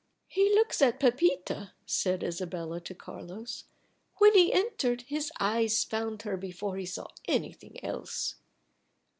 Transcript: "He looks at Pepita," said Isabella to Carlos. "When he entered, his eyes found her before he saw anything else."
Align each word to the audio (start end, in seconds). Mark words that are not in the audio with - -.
"He 0.29 0.49
looks 0.55 0.81
at 0.81 0.99
Pepita," 0.99 1.73
said 1.85 2.23
Isabella 2.23 2.81
to 2.81 2.95
Carlos. 2.95 3.65
"When 4.15 4.33
he 4.33 4.51
entered, 4.51 5.03
his 5.03 5.31
eyes 5.39 5.83
found 5.83 6.23
her 6.23 6.37
before 6.37 6.77
he 6.77 6.87
saw 6.87 7.09
anything 7.27 7.77
else." 7.85 8.37